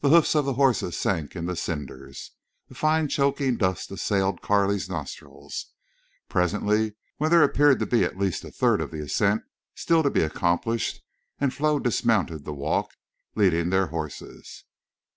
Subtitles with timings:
[0.00, 2.32] The hoofs of the horses sank in the cinders.
[2.70, 5.66] A fine choking dust assailed Carley's nostrils.
[6.28, 9.44] Presently, when there appeared at least a third of the ascent
[9.76, 11.02] still to be accomplished
[11.38, 12.96] and Flo dismounted to walk,
[13.36, 14.64] leading their horses.